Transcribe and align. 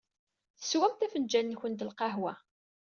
Teswamt 0.59 1.05
afenǧal-nkent 1.05 1.81
n 1.83 1.87
lqahwa. 1.89 2.33